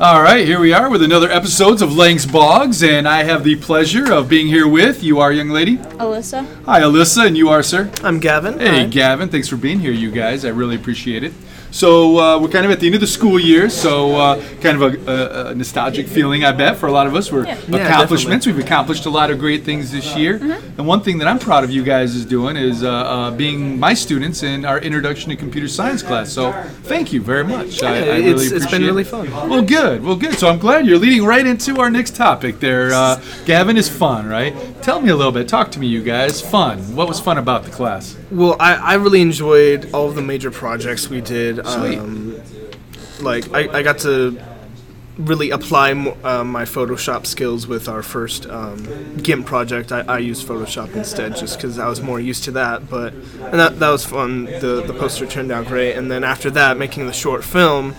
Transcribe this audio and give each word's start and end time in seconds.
All 0.00 0.20
right, 0.20 0.44
here 0.44 0.58
we 0.58 0.72
are 0.72 0.90
with 0.90 1.02
another 1.02 1.30
episodes 1.30 1.80
of 1.80 1.94
Lang's 1.94 2.26
Bogs, 2.26 2.82
and 2.82 3.06
I 3.06 3.22
have 3.22 3.44
the 3.44 3.54
pleasure 3.56 4.12
of 4.12 4.28
being 4.28 4.48
here 4.48 4.66
with 4.66 5.02
you, 5.02 5.20
are 5.20 5.30
young 5.32 5.50
lady. 5.50 5.76
Alyssa. 5.76 6.44
Hi, 6.64 6.80
Alyssa, 6.80 7.26
and 7.26 7.36
you 7.36 7.50
are, 7.50 7.62
sir. 7.62 7.90
I'm 8.02 8.18
Gavin. 8.18 8.58
Hey, 8.58 8.80
Hi. 8.80 8.86
Gavin, 8.86 9.28
thanks 9.28 9.48
for 9.48 9.56
being 9.56 9.78
here, 9.78 9.92
you 9.92 10.10
guys. 10.10 10.44
I 10.44 10.48
really 10.48 10.74
appreciate 10.74 11.22
it. 11.22 11.32
So 11.72 12.18
uh, 12.18 12.38
we're 12.38 12.48
kind 12.50 12.66
of 12.66 12.70
at 12.70 12.80
the 12.80 12.86
end 12.86 12.94
of 12.96 13.00
the 13.00 13.06
school 13.06 13.40
year, 13.40 13.70
so 13.70 14.14
uh, 14.14 14.42
kind 14.60 14.80
of 14.80 14.82
a, 15.08 15.10
a, 15.10 15.46
a 15.48 15.54
nostalgic 15.54 16.06
feeling, 16.06 16.44
I 16.44 16.52
bet, 16.52 16.76
for 16.76 16.86
a 16.86 16.92
lot 16.92 17.06
of 17.06 17.14
us. 17.16 17.32
We're 17.32 17.46
Yeah. 17.46 17.58
Yeah, 17.66 17.86
accomplishments. 17.88 18.46
We've 18.46 18.58
accomplished 18.58 19.06
a 19.06 19.10
lot 19.10 19.30
of 19.30 19.38
great 19.38 19.64
things 19.64 19.90
this 19.90 20.14
year, 20.14 20.38
Mm-hmm. 20.38 20.78
and 20.80 20.86
one 20.86 21.00
thing 21.00 21.16
that 21.18 21.28
I'm 21.28 21.38
proud 21.38 21.64
of 21.64 21.70
you 21.70 21.82
guys 21.82 22.14
is 22.14 22.26
doing 22.26 22.56
is 22.58 22.82
uh, 22.84 22.90
uh, 22.90 23.30
being 23.30 23.80
my 23.80 23.94
students 23.94 24.42
in 24.42 24.66
our 24.66 24.78
introduction 24.80 25.30
to 25.30 25.36
computer 25.36 25.66
science 25.66 26.02
class. 26.02 26.30
So 26.30 26.52
thank 26.84 27.10
you 27.12 27.22
very 27.22 27.44
much. 27.44 27.82
I, 27.82 27.88
I 27.96 28.00
really 28.00 28.28
it's- 28.30 28.52
it's 28.52 28.64
appreciate 28.66 28.70
been 28.78 28.86
really 28.86 29.02
it. 29.02 29.06
fun. 29.06 29.30
Well, 29.50 29.62
good. 29.62 30.04
Well, 30.04 30.16
good. 30.16 30.34
So 30.38 30.48
I'm 30.50 30.58
glad 30.58 30.86
you're 30.86 30.98
leading 30.98 31.24
right 31.24 31.46
into 31.46 31.80
our 31.80 31.90
next 31.90 32.14
topic. 32.16 32.60
There, 32.60 32.92
uh, 32.92 33.18
Gavin 33.46 33.78
is 33.78 33.88
fun, 33.88 34.26
right? 34.28 34.54
Tell 34.82 35.00
me 35.00 35.10
a 35.10 35.16
little 35.16 35.30
bit. 35.30 35.46
Talk 35.46 35.70
to 35.72 35.78
me, 35.78 35.86
you 35.86 36.02
guys. 36.02 36.40
Fun. 36.40 36.96
What 36.96 37.06
was 37.06 37.20
fun 37.20 37.38
about 37.38 37.62
the 37.62 37.70
class? 37.70 38.16
Well, 38.32 38.56
I, 38.58 38.74
I 38.74 38.94
really 38.94 39.20
enjoyed 39.20 39.88
all 39.94 40.08
of 40.08 40.16
the 40.16 40.22
major 40.22 40.50
projects 40.50 41.08
we 41.08 41.20
did. 41.20 41.64
Sweet. 41.64 41.98
Um, 41.98 42.40
like 43.20 43.52
I, 43.54 43.78
I 43.78 43.82
got 43.84 43.98
to 43.98 44.42
really 45.18 45.50
apply 45.50 45.92
uh, 45.92 46.42
my 46.42 46.64
Photoshop 46.64 47.26
skills 47.26 47.68
with 47.68 47.88
our 47.88 48.02
first 48.02 48.46
um, 48.46 49.16
GIMP 49.18 49.46
project. 49.46 49.92
I, 49.92 50.00
I 50.00 50.18
used 50.18 50.48
Photoshop 50.48 50.96
instead 50.96 51.36
just 51.36 51.58
because 51.58 51.78
I 51.78 51.86
was 51.86 52.00
more 52.00 52.18
used 52.18 52.42
to 52.44 52.50
that. 52.52 52.90
But 52.90 53.12
and 53.12 53.60
that, 53.60 53.78
that 53.78 53.90
was 53.90 54.04
fun. 54.04 54.46
The 54.46 54.82
the 54.84 54.94
poster 54.94 55.26
turned 55.28 55.52
out 55.52 55.66
great. 55.66 55.94
And 55.94 56.10
then 56.10 56.24
after 56.24 56.50
that, 56.50 56.76
making 56.76 57.06
the 57.06 57.12
short 57.12 57.44
film. 57.44 57.94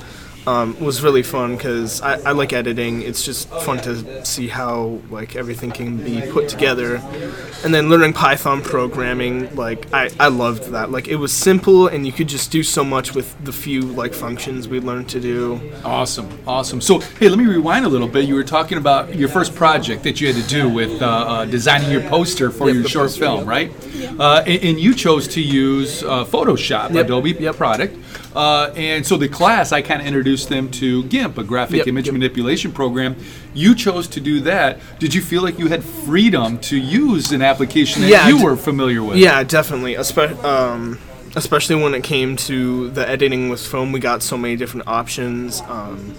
Um, 0.45 0.77
was 0.83 1.01
really 1.01 1.23
fun 1.23 1.55
because 1.55 2.01
I, 2.01 2.19
I 2.19 2.31
like 2.33 2.51
editing. 2.51 3.01
It's 3.01 3.23
just 3.23 3.47
fun 3.49 3.77
to 3.79 4.25
see 4.25 4.49
how 4.49 4.99
like 5.09 5.37
everything 5.37 5.71
can 5.71 5.97
be 6.03 6.21
put 6.31 6.49
together, 6.49 6.95
and 7.63 7.73
then 7.73 7.87
learning 7.89 8.11
Python 8.11 8.61
programming. 8.61 9.55
Like 9.55 9.91
I, 9.93 10.09
I 10.19 10.27
loved 10.27 10.71
that. 10.71 10.91
Like 10.91 11.07
it 11.07 11.15
was 11.15 11.31
simple 11.31 11.87
and 11.87 12.05
you 12.05 12.11
could 12.11 12.27
just 12.27 12.51
do 12.51 12.61
so 12.61 12.83
much 12.83 13.15
with 13.15 13.41
the 13.45 13.53
few 13.53 13.81
like 13.83 14.13
functions 14.13 14.67
we 14.67 14.81
learned 14.81 15.07
to 15.09 15.21
do. 15.21 15.61
Awesome, 15.85 16.27
awesome. 16.45 16.81
So, 16.81 16.99
hey, 16.99 17.29
let 17.29 17.39
me 17.39 17.45
rewind 17.45 17.85
a 17.85 17.89
little 17.89 18.09
bit. 18.09 18.25
You 18.25 18.35
were 18.35 18.43
talking 18.43 18.77
about 18.77 19.15
your 19.15 19.29
first 19.29 19.55
project 19.55 20.03
that 20.03 20.19
you 20.19 20.27
had 20.27 20.35
to 20.43 20.49
do 20.49 20.67
with 20.69 21.01
uh, 21.01 21.05
uh, 21.05 21.45
designing 21.45 21.89
your 21.89 22.01
poster 22.09 22.51
for 22.51 22.67
Yep, 22.67 22.73
your 22.75 22.83
short 22.89 23.05
poster, 23.05 23.19
film, 23.21 23.39
yep. 23.39 23.47
right? 23.47 23.71
Uh, 24.19 24.43
and, 24.45 24.63
and 24.63 24.79
you 24.79 24.93
chose 24.93 25.27
to 25.29 25.41
use 25.41 26.03
uh, 26.03 26.25
Photoshop, 26.25 26.93
Yep, 26.93 27.05
Adobe 27.05 27.31
yep. 27.31 27.55
product. 27.55 27.97
Uh, 28.35 28.71
and 28.75 29.05
so 29.05 29.15
the 29.17 29.27
class, 29.29 29.71
I 29.71 29.81
kind 29.83 30.01
of 30.01 30.07
introduced 30.07 30.49
them 30.49 30.69
to 30.71 31.03
GIMP, 31.03 31.37
a 31.37 31.43
graphic 31.43 31.77
Yep, 31.77 31.87
image 31.87 32.11
manipulation 32.11 32.71
program. 32.71 33.15
You 33.53 33.75
chose 33.75 34.07
to 34.09 34.19
do 34.19 34.39
that. 34.41 34.79
Did 34.99 35.13
you 35.13 35.21
feel 35.21 35.43
like 35.43 35.59
you 35.59 35.67
had 35.67 35.83
freedom 35.83 36.57
to 36.59 36.77
use 36.77 37.31
an 37.31 37.41
application 37.43 38.01
that 38.01 38.09
Yeah, 38.09 38.27
you 38.27 38.39
d- 38.39 38.43
were 38.43 38.55
familiar 38.55 39.03
with? 39.03 39.17
Yeah, 39.17 39.43
definitely. 39.43 39.93
Espe- 39.95 40.43
um, 40.43 40.97
especially 41.35 41.75
when 41.75 41.93
it 41.93 42.03
came 42.03 42.35
to 42.37 42.89
the 42.89 43.07
editing 43.07 43.49
with 43.49 43.59
film, 43.65 43.91
we 43.91 43.99
got 43.99 44.23
so 44.23 44.37
many 44.37 44.55
different 44.55 44.87
options. 44.87 45.61
Um, 45.61 46.15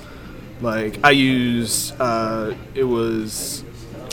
like 0.61 0.99
I 1.03 1.11
used, 1.11 1.95
uh, 2.01 2.55
it 2.77 2.85
was 2.85 3.65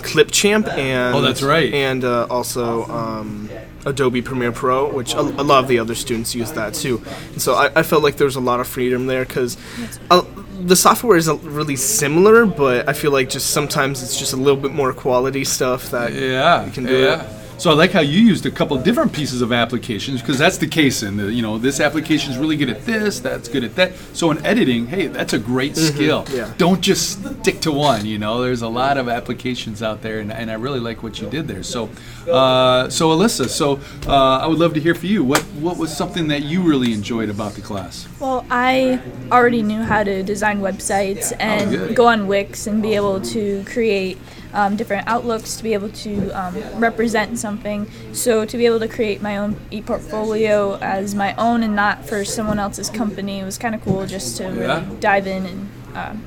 Clipchamp 0.02 0.68
and 0.68 1.16
Oh, 1.16 1.22
that's 1.22 1.42
right. 1.42 1.74
and 1.74 2.04
uh, 2.04 2.28
also 2.30 2.86
um, 2.86 3.50
Adobe 3.86 4.22
Premiere 4.22 4.52
Pro, 4.52 4.92
which 4.92 5.14
a, 5.14 5.20
a 5.20 5.44
lot 5.52 5.64
of 5.64 5.68
the 5.70 5.80
other 5.80 5.96
students 5.96 6.36
use 6.36 6.52
that 6.54 6.74
too. 6.74 7.02
And 7.34 7.42
so 7.42 7.54
I, 7.56 7.72
I 7.80 7.84
felt 7.84 8.04
like 8.04 8.18
there 8.18 8.26
was 8.26 8.36
a 8.36 8.42
lot 8.42 8.60
of 8.60 8.68
freedom 8.68 9.08
there 9.08 9.26
because. 9.26 9.58
The 10.64 10.76
software 10.76 11.18
is 11.18 11.28
really 11.28 11.76
similar, 11.76 12.46
but 12.46 12.88
I 12.88 12.94
feel 12.94 13.10
like 13.12 13.32
just 13.32 13.50
sometimes 13.50 14.04
it's 14.04 14.20
just 14.20 14.34
a 14.34 14.36
little 14.38 14.62
bit 14.62 14.72
more 14.72 14.94
quality 14.94 15.44
stuff 15.44 15.90
that 15.90 16.14
Yeah, 16.14 16.64
you 16.66 16.72
can 16.72 16.86
do 16.86 17.00
yeah. 17.00 17.24
it. 17.24 17.41
So 17.62 17.70
I 17.70 17.76
like 17.76 17.92
how 17.92 18.02
you 18.02 18.20
used 18.20 18.48
a 18.48 18.50
couple 18.50 18.76
different 18.80 19.14
pieces 19.14 19.44
of 19.44 19.54
applications 19.54 20.20
because 20.20 20.40
that's 20.40 20.58
the 20.58 20.66
case 20.66 21.04
in 21.04 21.18
the 21.18 21.32
you 21.32 21.44
know 21.44 21.60
this 21.60 21.80
application 21.80 22.32
is 22.32 22.40
really 22.40 22.58
good 22.58 22.70
at 22.70 22.88
this, 22.88 23.20
that's 23.20 23.48
good 23.48 23.64
at 23.64 23.76
that. 23.76 23.94
So 24.14 24.32
in 24.32 24.44
editing, 24.44 24.88
hey, 24.88 25.06
that's 25.06 25.34
a 25.34 25.38
great 25.38 25.78
skill. 25.78 26.24
Mm-hmm. 26.24 26.38
yeah. 26.38 26.54
Don't 26.58 26.82
just 26.82 27.24
stick 27.42 27.60
to 27.60 27.72
one. 27.72 28.08
You 28.08 28.18
know, 28.18 28.42
there's 28.42 28.64
a 28.64 28.68
lot 28.68 28.98
of 28.98 29.08
applications 29.08 29.84
out 29.84 30.02
there, 30.02 30.22
and, 30.22 30.34
and 30.34 30.50
I 30.50 30.56
really 30.56 30.80
like 30.80 31.04
what 31.04 31.22
you 31.22 31.30
did 31.30 31.48
there. 31.48 31.62
So, 31.62 31.92
uh, 32.28 32.90
so 32.90 33.10
Alyssa, 33.10 33.48
so 33.48 33.80
uh, 34.08 34.40
I 34.40 34.48
would 34.48 34.58
love 34.58 34.74
to 34.74 34.80
hear 34.80 34.96
from 34.96 35.10
you. 35.10 35.24
What 35.24 35.42
what 35.62 35.78
was 35.78 35.96
something 35.96 36.30
that 36.30 36.42
you 36.42 36.64
really 36.64 36.94
enjoyed 36.94 37.30
about 37.30 37.54
the 37.54 37.62
class? 37.62 38.08
Well, 38.20 38.44
I 38.50 39.00
already 39.32 39.62
knew 39.62 39.84
how 39.84 40.04
to 40.04 40.24
design 40.24 40.62
websites 40.62 41.32
and 41.40 41.70
good. 41.70 41.96
go 41.96 42.08
on 42.08 42.26
Wix 42.26 42.66
and 42.66 42.82
be 42.82 42.96
able 42.96 43.22
to 43.22 43.64
create 43.66 44.18
um, 44.54 44.76
different 44.76 45.08
outlooks 45.08 45.56
to 45.58 45.64
be 45.64 45.74
able 45.74 45.90
to 45.90 46.30
um, 46.32 46.56
represent 46.80 47.38
something. 47.40 47.90
So 48.14 48.46
to 48.46 48.58
be 48.58 48.66
able 48.66 48.80
to 48.80 48.88
create 48.88 49.22
my 49.22 49.38
own 49.38 49.58
e-portfolio 49.72 50.78
as 50.82 51.16
my 51.16 51.34
own 51.36 51.64
and 51.64 51.76
not 51.76 52.06
for 52.06 52.26
someone 52.26 52.60
else's 52.60 52.90
company 52.90 53.44
was 53.44 53.58
kind 53.58 53.76
of 53.76 53.82
cool 53.82 54.06
just 54.06 54.38
to 54.38 54.48
really 54.48 54.86
dive 55.00 55.28
in 55.28 55.46
and 55.46 55.70
um, 55.96 56.26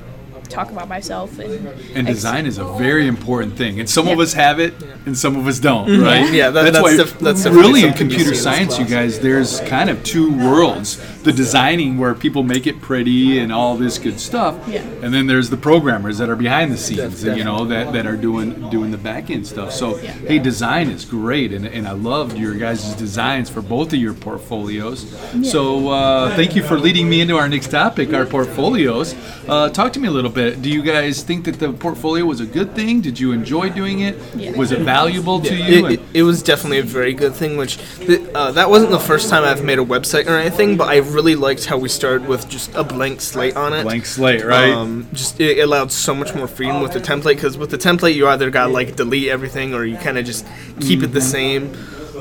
talk 0.49 0.71
about 0.71 0.87
myself 0.87 1.37
and, 1.39 1.67
And 1.95 2.07
ex- 2.07 2.17
design 2.17 2.45
is 2.45 2.57
a 2.57 2.65
very 2.77 3.07
important 3.07 3.57
thing, 3.57 3.79
and 3.79 3.89
some 3.89 4.07
of 4.07 4.19
us 4.19 4.33
have 4.33 4.59
it, 4.59 4.73
and 5.05 5.17
some 5.17 5.35
of 5.35 5.47
us 5.47 5.59
don't, 5.59 5.87
right? 6.01 6.25
Mm-hmm. 6.25 6.33
Yeah, 6.35 6.49
that- 6.51 6.73
that's 6.73 6.81
why 6.83 6.95
def- 6.97 7.19
that's 7.19 7.45
really 7.45 7.81
in 7.83 7.89
something 7.89 8.09
you 8.09 8.15
computer 8.17 8.23
see 8.23 8.27
in 8.27 8.33
this 8.33 8.43
science, 8.43 8.79
you 8.79 8.85
guys. 8.85 9.19
There's 9.19 9.59
kind 9.61 9.89
of 9.89 10.03
two 10.03 10.31
worlds: 10.37 10.97
the 11.23 11.31
designing, 11.31 11.97
where 11.97 12.13
people 12.13 12.43
make 12.43 12.67
it 12.67 12.81
pretty 12.81 13.39
and 13.39 13.51
all 13.51 13.75
this 13.77 13.97
good 13.97 14.19
stuff, 14.19 14.55
Yeah. 14.67 14.81
and 15.01 15.13
then 15.13 15.27
there's 15.27 15.49
the 15.49 15.57
programmers 15.57 16.17
that 16.17 16.29
are 16.29 16.35
behind 16.35 16.71
the 16.71 16.77
scenes, 16.77 17.21
Def- 17.23 17.37
you 17.37 17.43
know, 17.43 17.65
that, 17.65 17.93
that 17.93 18.05
are 18.05 18.17
doing 18.17 18.69
doing 18.69 18.91
the 18.91 18.97
back 18.97 19.29
end 19.29 19.45
stuff. 19.47 19.71
So, 19.71 19.97
Yeah. 19.99 20.11
hey, 20.11 20.39
design 20.39 20.89
is 20.89 21.05
great, 21.05 21.51
and, 21.53 21.65
and 21.65 21.87
I 21.87 21.91
loved 21.91 22.37
your 22.37 22.53
guys' 22.55 22.93
designs 22.95 23.49
for 23.49 23.61
both 23.61 23.93
of 23.93 23.99
your 23.99 24.13
portfolios. 24.13 25.05
So, 25.43 25.89
uh, 25.89 26.35
thank 26.35 26.55
you 26.55 26.63
for 26.63 26.77
leading 26.79 27.09
me 27.09 27.21
into 27.21 27.37
our 27.37 27.47
next 27.49 27.67
topic, 27.71 28.13
our 28.13 28.25
portfolios. 28.25 29.15
Uh, 29.47 29.69
talk 29.69 29.93
to 29.93 29.99
me 29.99 30.07
a 30.07 30.11
little 30.11 30.29
bit. 30.35 30.61
Do 30.61 30.69
you 30.69 30.83
guys 30.83 31.23
think 31.23 31.45
that 31.45 31.57
the 31.59 31.73
portfolio 31.73 32.25
was 32.25 32.39
a 32.41 32.45
good 32.45 32.75
thing? 32.75 33.01
Did 33.01 33.19
you 33.19 33.31
enjoy 33.31 33.69
doing 33.69 34.01
it? 34.01 34.15
Yeah. 34.35 34.51
Was 34.55 34.71
it 34.71 34.79
valuable 34.81 35.39
to 35.41 35.55
you? 35.55 35.87
It, 35.87 35.91
it, 35.93 35.99
it 36.13 36.23
was 36.23 36.43
definitely 36.43 36.79
a 36.79 36.83
very 36.83 37.13
good 37.13 37.33
thing. 37.33 37.57
Which 37.57 37.77
th- 37.97 38.21
uh, 38.35 38.51
that 38.51 38.69
wasn't 38.69 38.91
the 38.91 38.99
first 38.99 39.29
time 39.29 39.43
I've 39.43 39.63
made 39.63 39.79
a 39.79 39.85
website 39.85 40.27
or 40.27 40.37
anything, 40.37 40.77
but 40.77 40.89
I 40.89 40.97
really 40.97 41.35
liked 41.35 41.65
how 41.65 41.77
we 41.77 41.89
started 41.89 42.27
with 42.27 42.47
just 42.49 42.73
a 42.75 42.83
blank 42.83 43.21
slate 43.21 43.55
on 43.55 43.73
it. 43.73 43.83
Blank 43.83 44.05
slate, 44.05 44.43
right? 44.45 44.71
Um, 44.71 45.07
just 45.13 45.39
it 45.39 45.59
allowed 45.59 45.91
so 45.91 46.13
much 46.13 46.35
more 46.35 46.47
freedom 46.47 46.81
with 46.81 46.91
the 46.91 46.99
template 46.99 47.35
because 47.35 47.57
with 47.57 47.71
the 47.71 47.77
template 47.77 48.13
you 48.15 48.27
either 48.27 48.49
got 48.49 48.71
like 48.71 48.95
delete 48.95 49.29
everything 49.29 49.73
or 49.73 49.85
you 49.85 49.97
kind 49.97 50.17
of 50.17 50.25
just 50.25 50.45
keep 50.81 51.01
it 51.01 51.07
the 51.07 51.21
same. 51.21 51.73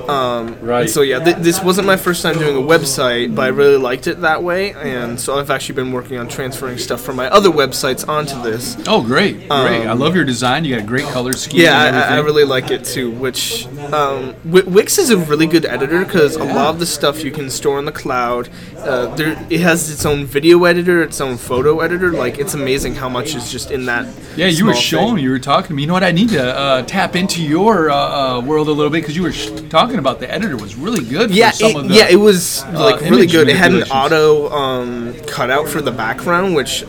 Um, 0.08 0.56
Right. 0.60 0.88
So 0.90 1.02
yeah, 1.02 1.18
th- 1.22 1.36
this 1.38 1.62
wasn't 1.62 1.86
my 1.86 1.96
first 1.96 2.22
time 2.22 2.38
doing 2.38 2.56
a 2.56 2.60
website, 2.60 3.34
but 3.34 3.42
I 3.42 3.48
really 3.48 3.76
liked 3.76 4.06
it 4.06 4.20
that 4.22 4.42
way, 4.42 4.72
and 4.72 5.18
so 5.20 5.38
I've 5.38 5.50
actually 5.50 5.76
been 5.76 5.92
working 5.92 6.18
on 6.18 6.28
transferring 6.28 6.78
stuff 6.78 7.00
from 7.00 7.16
my 7.16 7.28
other 7.28 7.50
websites 7.50 8.06
onto 8.08 8.40
this. 8.42 8.76
oh, 8.88 9.02
great, 9.02 9.36
great! 9.48 9.86
I 9.86 9.92
love 9.92 10.14
your 10.16 10.24
design. 10.24 10.64
You 10.64 10.74
got 10.76 10.84
a 10.84 10.86
great 10.86 11.06
color 11.06 11.32
scheme. 11.32 11.60
um, 11.60 11.64
Yeah, 11.66 12.06
I, 12.10 12.16
I 12.16 12.18
really 12.20 12.44
like 12.44 12.70
it 12.70 12.84
too. 12.84 13.10
Which 13.10 13.66
um, 13.92 14.34
Wi- 14.44 14.68
Wix 14.68 14.98
is 14.98 15.10
a 15.10 15.16
really 15.16 15.46
good 15.46 15.64
editor 15.66 16.04
because 16.04 16.36
a 16.36 16.44
lot 16.44 16.68
of 16.74 16.78
the 16.80 16.86
stuff 16.86 17.22
you 17.22 17.30
can 17.30 17.50
store 17.50 17.78
in 17.78 17.84
the 17.84 17.92
cloud. 17.92 18.48
Uh, 18.78 19.14
there, 19.14 19.32
it 19.50 19.60
has 19.60 19.90
its 19.90 20.04
own 20.04 20.24
video 20.26 20.64
editor, 20.64 21.02
its 21.02 21.20
own 21.20 21.36
photo 21.36 21.80
editor. 21.80 22.12
Like 22.12 22.38
it's 22.38 22.54
amazing 22.54 22.94
how 22.94 23.08
much 23.08 23.34
is 23.34 23.50
just 23.50 23.70
in 23.70 23.86
that. 23.86 24.06
Yeah, 24.36 24.46
you 24.46 24.66
were 24.66 24.74
showing. 24.74 25.16
thing. 25.16 25.24
You 25.24 25.30
were 25.30 25.38
talking 25.38 25.68
to 25.68 25.74
me. 25.74 25.82
You 25.82 25.88
know 25.88 25.94
what? 25.94 26.04
I 26.04 26.12
need 26.12 26.30
to 26.30 26.56
uh, 26.56 26.82
tap 26.82 27.14
into 27.16 27.42
your 27.42 27.90
uh, 27.90 27.96
uh, 27.96 28.40
world 28.40 28.68
a 28.68 28.72
little 28.72 28.90
bit 28.90 29.02
because 29.02 29.16
you 29.16 29.22
were 29.22 29.32
sh- 29.32 29.50
talking 29.70 29.83
about 29.92 30.20
the 30.20 30.30
editor 30.32 30.56
was 30.56 30.74
really 30.74 31.04
good. 31.04 31.30
Yeah, 31.30 31.50
for 31.50 31.56
some 31.56 31.70
it, 31.70 31.76
of 31.76 31.88
the, 31.88 31.94
yeah, 31.94 32.08
it 32.10 32.16
was 32.16 32.64
like 32.66 33.00
really 33.02 33.26
good. 33.26 33.48
It 33.48 33.56
had 33.56 33.72
an 33.72 33.82
auto 33.84 34.50
um, 34.50 35.14
cutout 35.26 35.68
for 35.68 35.80
the 35.80 35.92
background, 35.92 36.54
which 36.54 36.82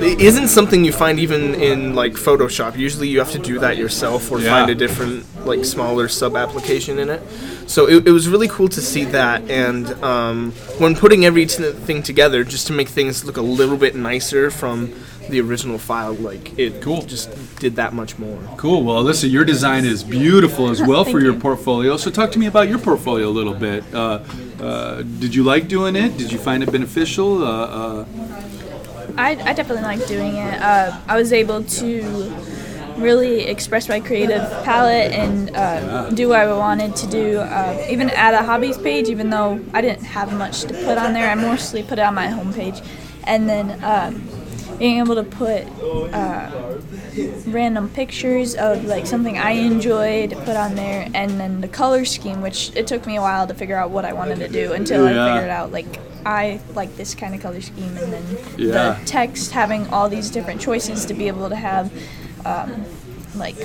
isn't 0.00 0.48
something 0.48 0.84
you 0.84 0.92
find 0.92 1.18
even 1.18 1.54
in 1.54 1.94
like 1.94 2.12
Photoshop. 2.12 2.76
Usually, 2.76 3.08
you 3.08 3.18
have 3.18 3.32
to 3.32 3.38
do 3.38 3.58
that 3.60 3.76
yourself 3.76 4.30
or 4.30 4.40
Yeah. 4.40 4.50
find 4.50 4.70
a 4.70 4.74
different, 4.74 5.24
like 5.46 5.64
smaller 5.64 6.08
sub 6.08 6.36
application 6.36 6.98
in 6.98 7.08
it. 7.10 7.22
So 7.66 7.86
it, 7.88 8.08
it 8.08 8.10
was 8.10 8.28
really 8.28 8.48
cool 8.48 8.68
to 8.68 8.80
see 8.80 9.04
that, 9.06 9.48
and 9.48 9.92
um, 10.02 10.52
when 10.78 10.96
putting 10.96 11.24
everything 11.24 12.02
together, 12.02 12.42
just 12.42 12.66
to 12.66 12.72
make 12.72 12.88
things 12.88 13.24
look 13.24 13.36
a 13.36 13.42
little 13.42 13.76
bit 13.76 13.94
nicer 13.94 14.50
from 14.50 14.92
the 15.30 15.40
original 15.40 15.78
file, 15.78 16.14
like 16.14 16.58
it 16.58 16.80
Cool. 16.82 17.02
just 17.02 17.30
did 17.58 17.76
that 17.76 17.92
much 17.94 18.18
more. 18.18 18.38
Cool. 18.56 18.82
Well, 18.84 19.02
Alyssa, 19.02 19.30
your 19.30 19.44
design 19.44 19.84
is 19.84 20.02
beautiful 20.04 20.70
as 20.70 20.82
well 20.82 21.04
for 21.04 21.20
your 21.20 21.34
you. 21.34 21.40
portfolio. 21.40 21.96
So, 21.96 22.10
talk 22.10 22.30
to 22.32 22.38
me 22.38 22.46
about 22.46 22.68
your 22.68 22.78
portfolio 22.78 23.28
a 23.28 23.30
little 23.30 23.54
bit. 23.54 23.82
Uh, 23.94 24.20
uh, 24.60 25.02
did 25.02 25.34
you 25.34 25.42
like 25.42 25.68
doing 25.68 25.96
it? 25.96 26.16
Did 26.18 26.30
you 26.32 26.38
find 26.38 26.62
it 26.62 26.70
beneficial? 26.70 27.42
Uh, 27.42 27.48
uh, 27.48 28.04
I, 29.16 29.30
I 29.32 29.52
definitely 29.52 29.82
like 29.82 30.06
doing 30.06 30.36
it. 30.36 30.60
Uh, 30.60 30.98
I 31.08 31.16
was 31.16 31.32
able 31.32 31.64
to 31.64 32.32
really 32.96 33.44
express 33.46 33.88
my 33.88 33.98
creative 33.98 34.42
palette 34.62 35.12
and 35.12 35.56
uh, 35.56 36.10
do 36.10 36.28
what 36.28 36.40
I 36.40 36.52
wanted 36.52 36.94
to 36.96 37.06
do. 37.06 37.38
Uh, 37.38 37.86
even 37.88 38.10
add 38.10 38.34
a 38.34 38.42
hobbies 38.42 38.76
page, 38.78 39.08
even 39.08 39.30
though 39.30 39.58
I 39.72 39.80
didn't 39.80 40.04
have 40.04 40.32
much 40.36 40.62
to 40.62 40.74
put 40.74 40.98
on 40.98 41.12
there. 41.14 41.30
I 41.30 41.34
mostly 41.34 41.82
put 41.82 41.98
it 41.98 42.02
on 42.02 42.14
my 42.14 42.26
homepage. 42.26 42.84
And 43.24 43.48
then 43.48 43.82
um, 43.84 44.22
being 44.80 44.98
able 44.98 45.14
to 45.14 45.22
put 45.22 45.62
uh, 46.12 46.78
random 47.46 47.88
pictures 47.90 48.54
of 48.56 48.84
like 48.86 49.06
something 49.06 49.38
I 49.38 49.52
enjoyed 49.52 50.30
put 50.30 50.56
on 50.56 50.74
there, 50.74 51.06
and 51.14 51.38
then 51.38 51.60
the 51.60 51.68
color 51.68 52.04
scheme, 52.04 52.40
which 52.40 52.74
it 52.74 52.86
took 52.86 53.06
me 53.06 53.16
a 53.16 53.20
while 53.20 53.46
to 53.46 53.54
figure 53.54 53.76
out 53.76 53.90
what 53.90 54.04
I 54.04 54.14
wanted 54.14 54.38
to 54.40 54.48
do 54.48 54.72
until 54.72 55.04
Yeah. 55.04 55.24
I 55.26 55.34
figured 55.34 55.50
out 55.50 55.70
like 55.70 55.86
I 56.24 56.60
like 56.74 56.96
this 56.96 57.14
kind 57.14 57.34
of 57.34 57.42
color 57.42 57.60
scheme, 57.60 57.94
and 57.98 58.12
then 58.12 58.24
Yeah. 58.56 58.98
the 58.98 59.04
text 59.04 59.52
having 59.52 59.86
all 59.88 60.08
these 60.08 60.30
different 60.30 60.60
choices 60.60 61.04
to 61.06 61.14
be 61.14 61.28
able 61.28 61.48
to 61.50 61.56
have. 61.56 61.92
Um, 62.44 62.84
like 63.34 63.56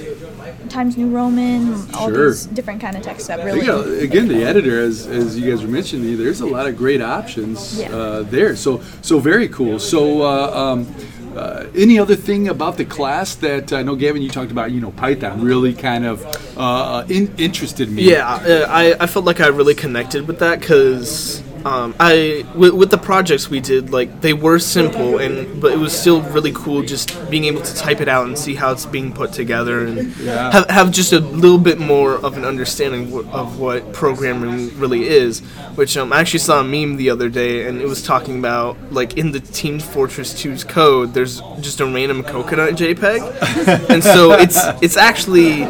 Times 0.69 0.97
New 0.97 1.09
Roman, 1.09 1.73
all 1.93 2.09
Sure. 2.09 2.29
these 2.31 2.45
different 2.47 2.81
kind 2.81 2.95
of 2.95 3.03
text 3.03 3.27
that 3.27 3.39
I 3.39 3.43
really. 3.45 3.61
think, 3.61 3.71
uh, 3.71 3.89
again, 4.03 4.27
the 4.27 4.43
editor, 4.43 4.79
as, 4.79 5.07
as 5.07 5.37
you 5.37 5.49
guys 5.49 5.61
were 5.63 5.67
mentioning, 5.71 6.17
there's 6.17 6.41
a 6.41 6.45
lot 6.45 6.67
of 6.67 6.77
great 6.77 7.01
options 7.01 7.79
Yeah. 7.79 7.95
uh, 7.95 8.23
there. 8.23 8.55
So 8.55 8.81
so 9.01 9.19
very 9.19 9.47
cool. 9.49 9.79
So 9.79 10.21
uh, 10.21 10.51
um, 10.55 10.87
uh, 11.35 11.65
any 11.75 11.99
other 11.99 12.15
thing 12.15 12.47
about 12.47 12.77
the 12.77 12.85
class 12.85 13.35
that 13.35 13.73
I 13.73 13.83
know, 13.83 13.95
Gavin, 13.95 14.21
you 14.21 14.29
talked 14.29 14.51
about, 14.51 14.71
you 14.71 14.79
know, 14.79 14.91
Python 14.91 15.41
really 15.43 15.73
kind 15.73 16.05
of 16.05 16.25
uh, 16.57 17.03
in, 17.09 17.33
interested 17.37 17.89
me. 17.89 18.03
Yeah, 18.03 18.25
uh, 18.25 18.65
I, 18.69 18.95
I 19.01 19.07
felt 19.07 19.25
like 19.25 19.41
I 19.41 19.47
really 19.47 19.75
connected 19.75 20.27
with 20.27 20.39
that 20.39 20.61
because 20.61 21.41
um, 21.65 21.95
I 21.99 22.45
with, 22.55 22.73
with 22.73 22.91
the 22.91 22.97
projects 22.97 23.49
we 23.49 23.59
did 23.59 23.89
like 23.91 24.21
they 24.21 24.33
were 24.33 24.59
simple 24.59 25.17
and 25.17 25.59
but 25.61 25.71
it 25.73 25.79
was 25.79 25.97
still 25.99 26.21
really 26.21 26.51
cool 26.53 26.83
just 26.83 27.07
being 27.31 27.45
able 27.45 27.61
to 27.61 27.75
type 27.75 28.01
it 28.01 28.07
out 28.07 28.27
and 28.27 28.37
see 28.37 28.53
how 28.55 28.71
it's 28.71 28.85
being 28.85 29.11
put 29.11 29.33
together 29.33 29.85
and 29.85 30.15
Yeah. 30.17 30.51
have, 30.51 30.69
have 30.69 30.91
just 30.91 31.11
a 31.11 31.19
little 31.19 31.57
bit 31.57 31.79
more 31.79 32.13
of 32.13 32.37
an 32.37 32.45
understanding 32.45 33.09
w- 33.09 33.27
of 33.31 33.59
what 33.59 33.91
programming 33.93 34.77
really 34.79 35.07
is. 35.07 35.39
Which 35.75 35.97
um, 35.97 36.13
I 36.13 36.19
actually 36.21 36.39
saw 36.39 36.61
a 36.61 36.63
meme 36.63 36.97
the 36.97 37.09
other 37.09 37.29
day 37.29 37.67
and 37.67 37.81
it 37.81 37.87
was 37.87 38.01
talking 38.03 38.37
about 38.39 38.77
like 38.93 39.17
in 39.17 39.31
the 39.31 39.39
Team 39.39 39.79
Fortress 39.79 40.33
2's 40.33 40.63
code 40.63 41.13
there's 41.15 41.41
just 41.61 41.79
a 41.81 41.85
random 41.85 42.23
coconut 42.23 42.75
JPEG 42.75 43.89
and 43.89 44.03
so 44.03 44.33
it's 44.33 44.59
it's 44.81 44.97
actually 44.97 45.63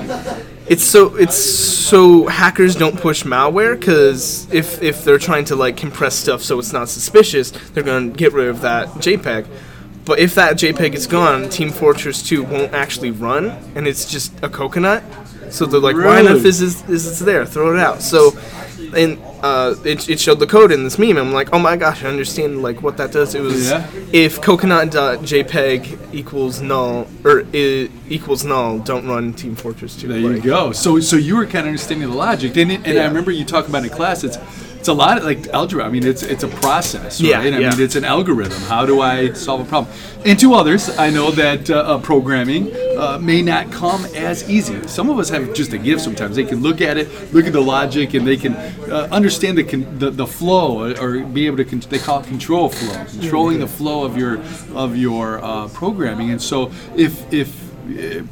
it's 0.67 0.83
so 0.83 1.15
it's 1.15 1.37
so 1.37 2.27
hackers 2.27 2.75
don't 2.75 2.99
push 2.99 3.23
malware 3.23 3.79
because 3.79 4.51
if 4.51 4.81
if 4.81 5.03
they're 5.03 5.19
trying 5.19 5.45
to 5.45 5.55
like 5.55 5.77
compress 5.77 6.15
stuff 6.15 6.41
so 6.41 6.57
it's 6.59 6.73
not 6.73 6.89
suspicious, 6.89 7.51
they're 7.51 7.83
gonna 7.83 8.09
get 8.09 8.33
rid 8.33 8.47
of 8.47 8.61
that 8.61 8.87
JPEG. 8.95 9.45
But 10.05 10.19
if 10.19 10.35
that 10.35 10.55
JPEG 10.57 10.93
is 10.93 11.07
gone, 11.07 11.49
Team 11.49 11.71
Fortress 11.71 12.21
2 12.21 12.43
won't 12.43 12.73
actually 12.73 13.09
run, 13.09 13.49
and 13.75 13.87
it's 13.87 14.09
just 14.11 14.31
a 14.43 14.49
coconut. 14.49 15.03
So 15.49 15.65
they're 15.65 15.79
like, 15.79 15.95
why 15.95 16.17
Really? 16.19 16.31
enough 16.31 16.45
is 16.45 16.59
this, 16.59 16.87
is 16.89 17.05
this 17.05 17.19
there? 17.19 17.43
Throw 17.45 17.75
it 17.75 17.79
out. 17.79 18.03
So, 18.03 18.37
and 18.95 19.17
uh, 19.45 19.75
it, 19.83 20.09
it 20.09 20.19
showed 20.19 20.39
the 20.39 20.47
code 20.47 20.71
in 20.71 20.83
this 20.83 20.97
meme. 20.97 21.17
I'm 21.17 21.31
like, 21.31 21.49
oh 21.53 21.59
my 21.59 21.77
gosh, 21.77 22.03
I 22.03 22.07
understand 22.07 22.63
like 22.63 22.81
what 22.81 22.97
that 22.97 23.11
does. 23.11 23.35
It 23.35 23.41
was 23.41 23.69
Yeah. 23.69 23.87
if 24.11 24.41
coconut.jpg 24.41 26.13
equals 26.13 26.61
null 26.61 27.07
or 27.23 27.43
i 27.53 27.89
equals 28.09 28.43
null, 28.43 28.79
don't 28.79 29.07
run 29.07 29.33
Team 29.33 29.55
Fortress 29.55 29.95
2. 29.97 30.07
There 30.07 30.17
you 30.19 30.41
go. 30.41 30.71
So 30.71 30.99
so 30.99 31.15
you 31.15 31.35
were 31.35 31.45
kind 31.45 31.65
of 31.67 31.67
understanding 31.67 32.09
the 32.09 32.15
logic, 32.15 32.57
and, 32.57 32.71
it, 32.71 32.81
and 32.87 32.97
I 32.97 33.05
remember 33.05 33.31
you 33.31 33.45
talking 33.45 33.69
about 33.69 33.83
in 33.83 33.89
class. 33.91 34.23
It's 34.23 34.37
it's 34.85 34.89
a 34.91 34.93
lot 34.93 35.17
of, 35.17 35.23
like 35.23 35.47
algebra. 35.47 35.83
I 35.83 35.89
mean, 35.89 36.05
it's 36.05 36.21
it's 36.21 36.43
a 36.43 36.47
process, 36.47 37.19
right? 37.19 37.29
Yeah, 37.31 37.39
I 37.39 37.59
yeah. 37.59 37.69
mean, 37.71 37.81
it's 37.81 37.95
an 37.95 38.05
algorithm. 38.05 38.61
How 38.63 38.85
do 38.85 39.01
I 39.01 39.33
solve 39.33 39.61
a 39.61 39.65
problem? 39.65 39.91
And 40.23 40.39
to 40.39 40.53
others, 40.53 40.95
I 40.99 41.09
know 41.09 41.31
that 41.31 41.71
uh, 41.71 41.77
uh, 41.77 41.99
programming 41.99 42.71
uh, 42.95 43.17
may 43.19 43.41
not 43.41 43.71
come 43.71 44.05
as 44.13 44.47
easy. 44.47 44.87
Some 44.87 45.09
of 45.09 45.17
us 45.17 45.29
have 45.29 45.55
just 45.55 45.73
a 45.73 45.79
gift. 45.79 46.01
Sometimes 46.01 46.35
they 46.35 46.43
can 46.43 46.61
look 46.61 46.81
at 46.81 46.97
it, 46.97 47.07
look 47.33 47.47
at 47.47 47.53
the 47.53 47.61
logic, 47.61 48.13
and 48.13 48.27
they 48.27 48.37
can 48.37 48.53
uh, 48.53 49.07
understand 49.11 49.57
the, 49.57 49.63
con- 49.63 49.97
the 49.97 50.11
the 50.11 50.27
flow, 50.27 50.83
or, 50.83 50.99
or 51.01 51.25
be 51.25 51.47
able 51.47 51.57
to. 51.57 51.65
Con- 51.65 51.81
they 51.89 51.97
call 51.97 52.19
it 52.19 52.27
control 52.27 52.69
flow, 52.69 53.05
controlling 53.05 53.59
the 53.59 53.67
flow 53.67 54.03
of 54.05 54.15
your 54.15 54.37
of 54.75 54.95
your 54.95 55.43
uh, 55.43 55.67
programming. 55.69 56.29
And 56.29 56.39
so, 56.39 56.71
if 56.95 57.33
if 57.33 57.64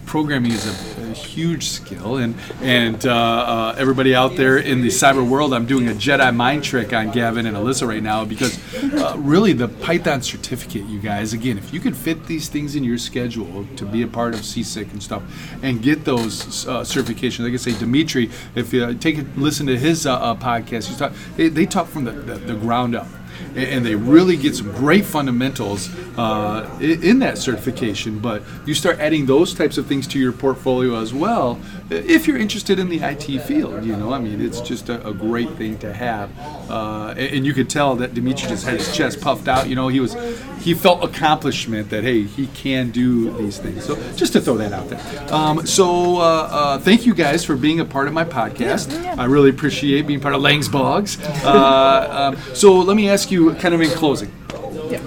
programming 0.06 0.52
is 0.52 0.66
a, 0.66 1.12
a 1.12 1.14
huge 1.14 1.68
skill, 1.68 2.18
and 2.18 2.36
and 2.62 3.06
uh, 3.06 3.12
uh, 3.14 3.76
everybody 3.78 4.16
out 4.16 4.36
there 4.36 4.58
in 4.58 4.82
the 4.82 4.88
cyber 4.88 5.28
world, 5.28 5.54
I'm 5.54 5.66
doing 5.66 5.88
a 5.88 5.92
Jedi 5.92 6.36
mind 6.36 6.64
trick 6.64 6.94
on 6.94 7.12
Gavin 7.12 7.46
and 7.46 7.56
Alyssa 7.56 7.88
right 7.88 8.04
now 8.04 8.26
because 8.26 8.58
uh, 8.94 9.16
really 9.18 9.54
the 9.54 9.68
Python 9.68 10.22
certificate, 10.22 10.86
you 10.86 11.00
guys, 11.00 11.34
again, 11.34 11.58
if 11.58 11.74
you 11.74 11.80
could 11.80 11.96
fit 11.96 12.26
these 12.26 12.50
things 12.50 12.76
in 12.76 12.84
your 12.84 12.98
schedule 12.98 13.66
to 13.76 13.86
be 13.86 14.02
a 14.02 14.08
part 14.08 14.34
of 14.34 14.42
CSIC 14.42 14.92
and 14.92 15.02
stuff, 15.02 15.24
and 15.62 15.82
get 15.82 16.06
those 16.06 16.68
uh, 16.68 16.82
certifications, 16.82 17.40
like 17.44 17.54
I 17.54 17.58
say, 17.58 17.78
Dimitri, 17.78 18.30
if 18.56 18.74
you 18.74 18.94
take 18.96 19.20
a 19.20 19.26
listen 19.36 19.68
to 19.68 19.78
his 19.78 20.06
uh, 20.06 20.14
uh, 20.16 20.36
podcast, 20.36 20.88
he's 20.88 20.98
talk, 20.98 21.14
they, 21.36 21.50
they 21.50 21.66
talk 21.66 21.88
from 21.88 22.06
the, 22.06 22.12
the, 22.12 22.36
the 22.36 22.56
ground 22.56 22.96
up 22.96 23.08
and 23.56 23.86
they 23.86 23.96
really 23.96 24.38
get 24.38 24.56
some 24.56 24.72
great 24.72 25.06
fundamentals 25.06 25.90
uh, 26.18 26.70
in 26.80 27.20
that 27.20 27.38
certification. 27.38 28.20
But 28.20 28.44
you 28.66 28.74
start 28.74 29.00
adding 29.00 29.26
those 29.26 29.54
types 29.54 29.78
of 29.78 29.86
things 29.86 30.08
to 30.08 30.20
your 30.20 30.32
portfolio 30.32 31.00
as 31.00 31.14
well, 31.14 31.60
if 31.90 32.28
you're 32.28 32.38
interested 32.38 32.80
in 32.80 32.90
the 32.90 33.00
IT 33.00 33.42
field. 33.44 33.84
You 33.84 33.96
know, 33.96 34.14
I 34.14 34.20
mean, 34.20 34.42
it's 34.42 34.62
just 34.62 34.90
a, 34.90 35.06
a 35.08 35.14
great 35.14 35.50
thing 35.52 35.78
to 35.80 35.94
have, 35.94 36.30
uh, 36.70 37.14
and, 37.18 37.38
and 37.38 37.46
you 37.46 37.54
could 37.54 37.70
tell 37.70 37.96
that 37.96 38.14
Dimitri 38.14 38.50
just 38.50 38.66
had 38.66 38.80
his 38.80 38.96
chest 38.96 39.22
puffed 39.22 39.48
out. 39.48 39.70
You 39.70 39.76
know, 39.76 39.88
he 39.88 40.00
was 40.00 40.16
he 40.64 40.74
felt 40.74 41.04
accomplishment 41.04 41.90
that 41.90 42.04
hey, 42.04 42.24
he 42.24 42.48
can 42.48 42.90
do 42.92 43.36
these 43.38 43.58
things. 43.58 43.84
So 43.84 43.96
just 44.14 44.34
to 44.34 44.42
throw 44.42 44.58
that 44.58 44.72
out 44.72 44.90
there. 44.90 45.34
Um, 45.34 45.66
so 45.66 46.18
uh, 46.18 46.22
uh, 46.22 46.80
thank 46.80 47.06
you 47.06 47.14
guys 47.14 47.44
for 47.44 47.56
being 47.56 47.80
a 47.80 47.86
part 47.86 48.08
of 48.08 48.14
my 48.14 48.24
podcast. 48.24 48.92
Yeah. 48.92 49.16
I 49.18 49.26
really 49.26 49.50
appreciate 49.50 50.08
being 50.08 50.20
part 50.22 50.34
of 50.36 50.42
Lang's 50.42 50.70
Bogs. 50.70 51.20
Uh, 51.44 52.34
um, 52.34 52.56
so 52.56 52.80
let 52.80 52.96
me 52.96 53.10
ask 53.10 53.30
you, 53.30 53.54
kind 53.56 53.74
of 53.74 53.82
in 53.82 53.90
closing, 53.90 54.32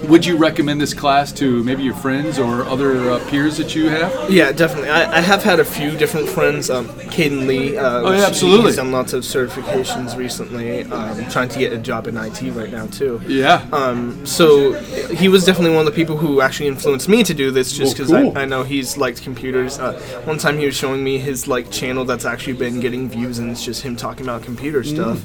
would 0.07 0.25
you 0.25 0.37
recommend 0.37 0.79
this 0.79 0.93
class 0.93 1.31
to 1.33 1.63
maybe 1.63 1.83
your 1.83 1.93
friends 1.95 2.39
or 2.39 2.63
other 2.63 3.09
uh, 3.11 3.19
peers 3.29 3.57
that 3.57 3.75
you 3.75 3.89
have? 3.89 4.31
Yeah, 4.31 4.51
definitely. 4.51 4.89
I, 4.89 5.17
I 5.17 5.21
have 5.21 5.43
had 5.43 5.59
a 5.59 5.65
few 5.65 5.91
different 5.97 6.29
friends. 6.29 6.69
Um, 6.69 6.87
Caden 6.87 7.47
Lee. 7.47 7.77
Uh, 7.77 8.01
Oh, 8.07 8.11
yeah, 8.11 8.25
absolutely. 8.25 8.67
He's 8.67 8.75
done 8.77 8.91
lots 8.91 9.13
of 9.13 9.23
certifications 9.23 10.15
recently. 10.17 10.83
Um, 10.85 11.27
trying 11.29 11.49
to 11.49 11.59
get 11.59 11.73
a 11.73 11.77
job 11.77 12.07
in 12.07 12.15
IT 12.17 12.41
right 12.53 12.71
now 12.71 12.85
too. 12.87 13.21
Yeah. 13.27 13.67
Um, 13.71 14.25
so 14.25 14.73
he 14.73 15.27
was 15.27 15.45
definitely 15.45 15.75
one 15.75 15.85
of 15.85 15.93
the 15.93 15.95
people 15.95 16.15
who 16.17 16.41
actually 16.41 16.67
influenced 16.67 17.09
me 17.09 17.23
to 17.23 17.33
do 17.33 17.51
this, 17.51 17.71
just 17.73 17.97
Well, 17.99 18.07
because 18.07 18.23
cool. 18.33 18.37
I, 18.37 18.43
I 18.43 18.45
know 18.45 18.63
he's 18.63 18.97
liked 18.97 19.21
computers. 19.23 19.79
Uh, 19.79 19.93
one 20.25 20.37
time 20.37 20.57
he 20.57 20.65
was 20.65 20.75
showing 20.75 21.03
me 21.03 21.17
his 21.17 21.47
like 21.47 21.69
channel 21.71 22.05
that's 22.05 22.25
actually 22.25 22.53
been 22.53 22.79
getting 22.79 23.09
views, 23.09 23.39
and 23.39 23.49
it's 23.51 23.63
just 23.65 23.81
him 23.81 23.95
talking 23.95 24.25
about 24.25 24.43
computer 24.43 24.83
stuff. 24.83 25.23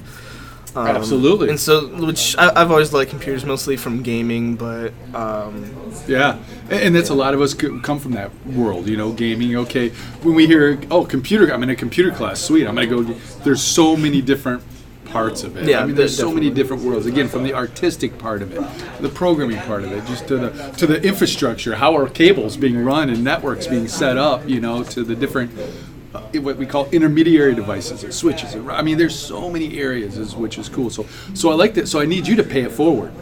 Um, 0.75 0.87
Absolutely. 0.87 1.51
And 1.51 1.61
so, 1.61 1.87
which 1.89 2.37
I, 2.39 2.49
I've 2.61 2.71
always 2.71 2.93
liked 2.93 3.11
computers, 3.11 3.45
mostly 3.45 3.77
from 3.77 4.03
gaming, 4.03 4.57
but 4.57 4.93
um, 5.15 5.71
Yeah, 6.07 6.39
and 6.71 6.81
and 6.81 6.97
that's 6.97 7.11
a 7.11 7.15
lot 7.15 7.35
of 7.35 7.41
us 7.43 7.53
come 7.55 7.99
from 7.99 8.13
that 8.13 8.31
world, 8.47 8.89
you 8.89 8.97
know, 8.97 9.13
gaming. 9.13 9.55
Okay, 9.57 9.91
when 10.23 10.35
we 10.35 10.47
hear, 10.47 10.81
oh, 10.91 11.05
computer, 11.05 11.53
I'm 11.53 11.63
in 11.63 11.71
a 11.71 11.77
computer 11.77 12.11
class, 12.11 12.41
sweet, 12.41 12.67
I'm 12.67 12.75
gonna 12.75 12.87
go. 12.87 13.03
There's 13.45 13.61
so 13.63 13.97
many 13.97 14.23
different 14.23 14.63
parts 15.13 15.45
of 15.45 15.59
it. 15.59 15.69
Yeah, 15.69 15.83
I 15.83 15.87
mean, 15.87 15.95
there's 15.95 16.17
so 16.17 16.33
many 16.33 16.49
different 16.49 16.83
worlds. 16.85 17.05
Again, 17.05 17.29
from 17.29 17.43
the 17.45 17.53
artistic 17.53 18.17
part 18.17 18.41
of 18.41 18.53
it, 18.53 18.63
the 19.03 19.11
programming 19.11 19.59
part 19.59 19.85
of 19.85 19.93
it, 19.93 20.07
just 20.07 20.27
to 20.29 20.39
the 20.39 20.75
to 20.79 20.87
the 20.87 21.03
infrastructure, 21.03 21.75
how 21.75 21.95
are 21.97 22.09
cables 22.09 22.57
being 22.57 22.83
run 22.83 23.11
and 23.11 23.23
networks 23.23 23.67
being 23.67 23.89
set 23.89 24.17
up, 24.17 24.49
you 24.49 24.61
know, 24.61 24.83
to 24.85 25.05
the 25.05 25.15
different. 25.15 25.51
Uh, 26.15 26.21
what 26.41 26.57
we 26.59 26.67
call 26.67 26.87
intermediary 26.91 27.55
devices 27.55 28.05
or 28.05 28.13
switches. 28.13 28.55
I 28.55 28.83
mean, 28.83 28.99
there's 28.99 29.19
so 29.19 29.49
many 29.49 29.79
areas, 29.79 30.19
is- 30.19 30.37
which 30.37 30.59
is 30.59 30.69
cool. 30.69 30.91
So, 30.91 31.07
so 31.33 31.51
I 31.51 31.55
like 31.55 31.73
that. 31.75 31.89
So 31.89 32.01
I 32.01 32.05
need 32.05 32.27
you 32.27 32.37
to 32.37 32.43
pay 32.43 32.63
it 32.63 32.73
forward. 32.73 33.13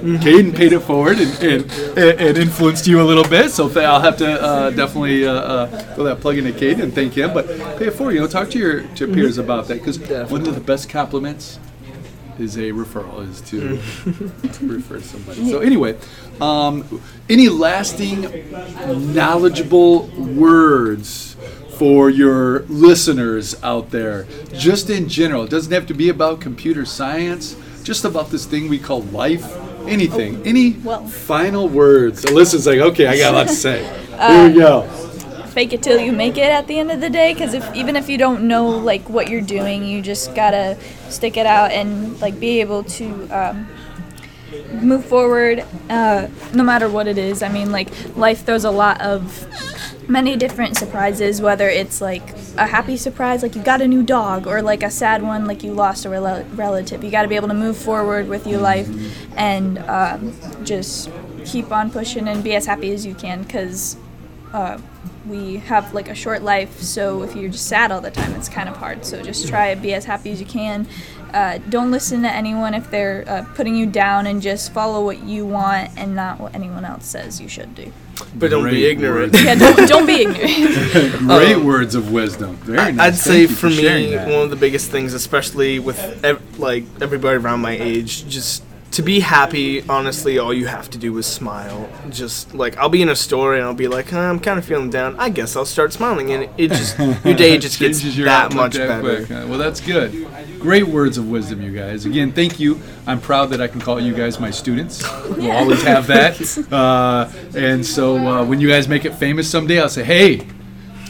Caden 0.00 0.56
paid 0.56 0.72
it 0.72 0.80
forward 0.80 1.18
and, 1.18 1.30
and, 1.42 1.70
and 1.98 2.38
influenced 2.38 2.86
you 2.86 3.02
a 3.02 3.04
little 3.04 3.24
bit. 3.28 3.50
So 3.50 3.68
I'll 3.82 4.00
have 4.00 4.16
to 4.16 4.42
uh, 4.42 4.70
definitely 4.70 5.26
uh, 5.26 5.32
uh, 5.34 5.94
throw 5.94 6.04
that 6.04 6.20
plug 6.22 6.38
into 6.38 6.52
Caden 6.52 6.82
and 6.82 6.94
thank 6.94 7.12
him. 7.12 7.34
But 7.34 7.46
pay 7.76 7.88
it 7.88 7.92
forward. 7.92 8.14
You 8.14 8.20
know, 8.20 8.26
talk 8.26 8.48
to 8.50 8.58
your 8.58 8.80
to 8.80 9.04
your 9.06 9.14
peers 9.14 9.36
about 9.36 9.68
that 9.68 9.74
because 9.74 9.98
one 10.30 10.46
of 10.48 10.54
the 10.54 10.60
best 10.62 10.88
compliments 10.88 11.58
is 12.38 12.56
a 12.56 12.70
referral 12.72 13.28
is 13.28 13.42
to, 13.42 13.76
to 14.54 14.66
refer 14.66 14.98
somebody. 15.02 15.50
So 15.50 15.58
anyway, 15.58 15.98
um, 16.40 17.02
any 17.28 17.50
lasting, 17.50 18.22
knowledgeable 19.14 20.06
words 20.16 21.36
for 21.80 22.10
your 22.10 22.60
listeners 22.68 23.56
out 23.62 23.90
there, 23.90 24.26
just 24.52 24.90
in 24.90 25.08
general. 25.08 25.44
It 25.44 25.50
doesn't 25.50 25.72
have 25.72 25.86
to 25.86 25.94
be 25.94 26.10
about 26.10 26.38
computer 26.38 26.84
science. 26.84 27.56
Just 27.82 28.04
about 28.04 28.28
this 28.28 28.44
thing 28.44 28.68
we 28.68 28.78
call 28.78 29.00
life. 29.04 29.50
Anything. 29.88 30.46
Any 30.46 30.72
well. 30.72 31.06
final 31.06 31.70
words? 31.70 32.26
Alyssa's 32.26 32.66
like, 32.66 32.80
okay, 32.80 33.06
I 33.06 33.16
got 33.16 33.32
a 33.32 33.36
lot 33.38 33.48
to 33.48 33.54
say. 33.54 33.82
Here 34.18 34.48
we 34.48 34.54
go. 34.58 34.82
fake 35.54 35.72
it 35.72 35.82
till 35.82 35.98
you 35.98 36.12
make 36.12 36.36
it 36.36 36.50
at 36.52 36.66
the 36.66 36.78
end 36.78 36.90
of 36.90 37.00
the 37.00 37.08
day 37.08 37.32
because 37.32 37.54
if 37.54 37.74
even 37.74 37.96
if 37.96 38.10
you 38.10 38.18
don't 38.18 38.46
know 38.46 38.68
like 38.68 39.08
what 39.08 39.28
you're 39.28 39.40
doing 39.40 39.82
you 39.82 40.00
just 40.00 40.32
gotta 40.34 40.78
stick 41.08 41.36
it 41.36 41.46
out 41.46 41.72
and 41.72 42.20
like 42.20 42.38
be 42.38 42.60
able 42.60 42.84
to 42.84 43.26
um, 43.30 43.66
move 44.80 45.04
forward 45.04 45.64
uh, 45.88 46.28
no 46.54 46.62
matter 46.62 46.88
what 46.88 47.08
it 47.08 47.18
is 47.18 47.42
i 47.42 47.48
mean 47.48 47.72
like 47.72 47.88
life 48.16 48.44
throws 48.46 48.64
a 48.64 48.70
lot 48.70 49.00
of 49.00 49.44
many 50.10 50.36
different 50.36 50.76
surprises 50.76 51.40
whether 51.40 51.68
it's 51.68 52.00
like 52.00 52.34
a 52.56 52.66
happy 52.66 52.96
surprise 52.96 53.42
like 53.42 53.54
you 53.54 53.62
got 53.62 53.80
a 53.80 53.88
new 53.88 54.02
dog 54.02 54.46
or 54.46 54.60
like 54.60 54.82
a 54.82 54.90
sad 54.90 55.22
one 55.22 55.46
like 55.46 55.62
you 55.62 55.72
lost 55.72 56.04
a 56.04 56.08
rel- 56.08 56.44
relative 56.54 57.02
you 57.04 57.10
got 57.10 57.22
to 57.22 57.28
be 57.28 57.36
able 57.36 57.48
to 57.48 57.54
move 57.54 57.76
forward 57.76 58.28
with 58.28 58.46
your 58.46 58.60
life 58.60 58.88
and 59.36 59.78
um, 59.78 60.34
just 60.64 61.10
keep 61.44 61.70
on 61.72 61.90
pushing 61.90 62.28
and 62.28 62.44
be 62.44 62.54
as 62.54 62.66
happy 62.66 62.92
as 62.92 63.06
you 63.06 63.14
can 63.14 63.42
because 63.42 63.96
uh, 64.52 64.78
we 65.26 65.56
have 65.58 65.92
like 65.94 66.08
a 66.08 66.14
short 66.14 66.42
life. 66.42 66.80
So 66.80 67.22
if 67.22 67.34
you're 67.36 67.50
just 67.50 67.66
sad 67.66 67.92
all 67.92 68.00
the 68.00 68.10
time, 68.10 68.34
it's 68.34 68.48
kind 68.48 68.68
of 68.68 68.76
hard. 68.76 69.04
So 69.04 69.22
just 69.22 69.48
try 69.48 69.74
to 69.74 69.80
be 69.80 69.94
as 69.94 70.04
happy 70.04 70.30
as 70.30 70.40
you 70.40 70.46
can. 70.46 70.86
Uh, 71.34 71.58
don't 71.68 71.90
listen 71.90 72.22
to 72.22 72.30
anyone 72.32 72.74
if 72.74 72.90
they're 72.90 73.24
uh, 73.28 73.44
putting 73.54 73.74
you 73.76 73.86
down, 73.86 74.26
and 74.26 74.40
just 74.42 74.72
follow 74.72 75.04
what 75.04 75.22
you 75.22 75.46
want 75.46 75.90
and 75.96 76.14
not 76.14 76.40
what 76.40 76.54
anyone 76.54 76.84
else 76.84 77.06
says 77.06 77.40
you 77.40 77.48
should 77.48 77.74
do. 77.74 77.92
But 78.34 78.50
don't 78.50 78.68
be 78.68 78.84
ignorant. 78.86 79.34
Yeah, 79.34 79.54
don't, 79.54 79.88
don't 79.88 80.06
be 80.06 80.22
ignorant. 80.22 81.18
Great 81.26 81.56
words 81.64 81.94
of 81.94 82.12
wisdom. 82.12 82.56
Very 82.56 82.92
nice. 82.92 82.98
I'd 83.14 83.16
say 83.16 83.30
Thank 83.46 83.50
you 83.50 83.56
for 83.56 83.70
sharing 83.70 84.04
me, 84.10 84.16
that. 84.16 84.28
one 84.28 84.42
of 84.42 84.50
the 84.50 84.56
biggest 84.56 84.90
things, 84.90 85.14
especially 85.14 85.78
with 85.78 86.22
ev- 86.24 86.58
like 86.58 86.84
everybody 87.00 87.36
around 87.38 87.60
my 87.60 87.72
age, 87.72 88.26
just 88.28 88.62
to 88.92 89.02
be 89.02 89.20
happy. 89.20 89.82
Honestly, 89.88 90.38
all 90.38 90.52
you 90.52 90.66
have 90.66 90.90
to 90.90 90.98
do 90.98 91.16
is 91.16 91.24
smile. 91.24 91.88
Just 92.10 92.54
like 92.54 92.76
I'll 92.76 92.90
be 92.90 93.00
in 93.00 93.08
a 93.08 93.16
store 93.16 93.54
and 93.54 93.64
I'll 93.64 93.72
be 93.72 93.88
like, 93.88 94.10
"Huh, 94.10 94.18
I'm 94.20 94.38
kind 94.40 94.58
of 94.58 94.66
feeling 94.66 94.90
down. 94.90 95.16
I 95.18 95.30
guess 95.30 95.56
I'll 95.56 95.64
start 95.64 95.92
smiling, 95.94 96.30
and 96.30 96.50
it 96.58 96.68
just 96.72 96.98
your 97.24 97.34
day 97.34 97.56
just 97.66 97.78
gets 97.78 98.02
that 98.16 98.52
much 98.52 98.74
better. 98.74 99.24
quick. 99.24 99.28
Well, 99.48 99.58
that's 99.58 99.80
good. 99.80 100.26
Great 100.60 100.86
words 100.86 101.16
of 101.16 101.30
wisdom, 101.30 101.62
you 101.62 101.72
guys. 101.72 102.04
Again, 102.04 102.32
thank 102.32 102.60
you. 102.60 102.78
I'm 103.06 103.20
proud 103.20 103.46
that 103.46 103.62
I 103.62 103.66
can 103.66 103.80
call 103.80 103.98
you 103.98 104.14
guys 104.14 104.38
my 104.38 104.50
students. 104.50 105.02
We'll 105.22 105.52
always 105.52 105.82
have 105.82 106.06
that. 106.08 106.40
Uh, 106.70 107.30
and 107.56 107.84
so 107.84 108.16
uh, 108.16 108.44
when 108.44 108.60
you 108.60 108.68
guys 108.68 108.86
make 108.86 109.04
it 109.04 109.14
famous 109.14 109.50
someday, 109.50 109.80
I'll 109.80 109.88
say, 109.88 110.04
hey, 110.04 110.46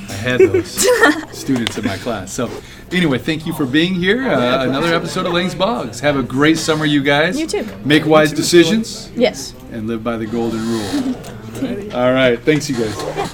I 0.08 0.12
had 0.12 0.40
those 0.40 0.86
students 1.32 1.76
in 1.76 1.84
my 1.84 1.96
class. 1.98 2.32
So 2.32 2.50
anyway, 2.92 3.18
thank 3.18 3.46
you 3.46 3.52
for 3.52 3.66
being 3.66 3.94
here. 3.94 4.28
Uh, 4.28 4.64
another 4.64 4.94
episode 4.94 5.26
of 5.26 5.32
Lang's 5.32 5.54
Bogs. 5.54 6.00
Have 6.00 6.16
a 6.16 6.22
great 6.22 6.56
summer, 6.58 6.84
you 6.84 7.02
guys. 7.02 7.38
You 7.38 7.46
too. 7.46 7.66
Make 7.84 8.06
wise 8.06 8.32
decisions 8.32 9.10
yes. 9.14 9.54
and 9.72 9.86
live 9.86 10.02
by 10.02 10.16
the 10.16 10.26
golden 10.26 10.60
rule. 10.66 11.94
All 11.94 12.12
right. 12.12 12.38
Thanks, 12.40 12.70
you 12.70 12.76
guys. 12.76 13.29